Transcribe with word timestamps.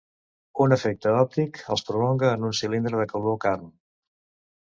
Un 0.63 0.71
efecte 0.75 1.11
òptic 1.17 1.59
els 1.75 1.85
prolonga 1.89 2.31
en 2.37 2.47
un 2.49 2.57
cilindre 2.61 3.01
de 3.01 3.07
color 3.13 3.37
carn. 3.47 3.69